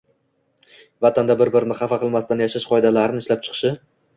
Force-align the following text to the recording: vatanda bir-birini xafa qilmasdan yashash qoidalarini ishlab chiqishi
vatanda 1.07 1.35
bir-birini 1.43 1.77
xafa 1.81 2.01
qilmasdan 2.05 2.43
yashash 2.47 2.69
qoidalarini 2.73 3.25
ishlab 3.25 3.45
chiqishi 3.49 3.75